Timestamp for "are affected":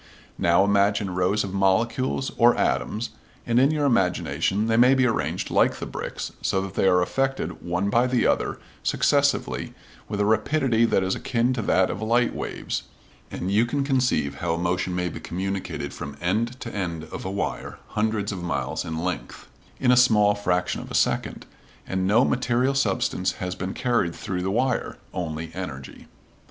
6.87-7.63